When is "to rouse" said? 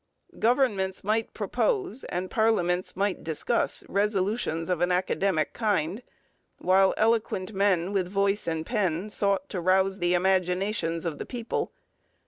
9.49-9.99